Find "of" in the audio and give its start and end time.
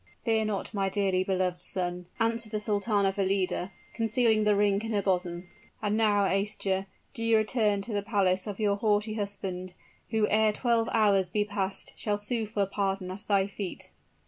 8.47-8.59